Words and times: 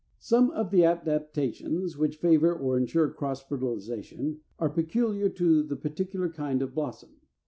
Some 0.17 0.49
of 0.49 0.71
the 0.71 0.83
adaptations 0.83 1.95
which 1.95 2.15
favor 2.17 2.51
or 2.55 2.75
ensure 2.75 3.07
cross 3.11 3.43
fertilization 3.43 4.39
are 4.57 4.67
peculiar 4.71 5.29
to 5.29 5.61
the 5.61 5.75
particular 5.75 6.27
kind 6.27 6.63
of 6.63 6.73
blossom. 6.73 7.17